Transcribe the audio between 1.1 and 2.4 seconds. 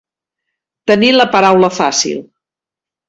la paraula fàcil.